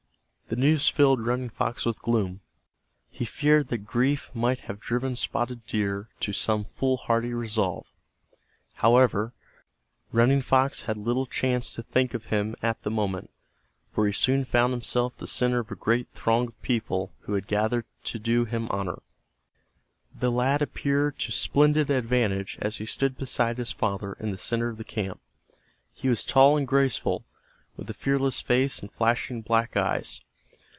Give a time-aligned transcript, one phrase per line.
[0.53, 2.41] The news filled Running Fox with gloom.
[3.09, 7.87] He feared that grief might have driven Spotted Deer to some foolhardy resolve.
[8.73, 9.31] However,
[10.11, 13.29] Running Fox had little chance to think of him at the moment,
[13.93, 17.47] for he soon found himself the center of a great throng of people who had
[17.47, 19.01] gathered to do him honor.
[20.13, 24.67] The lad appeared to splendid advantage as he stood beside his father in the center
[24.67, 25.21] of the camp.
[25.93, 27.23] He was tall and graceful,
[27.77, 30.19] with a fearless face and flashing black eyes.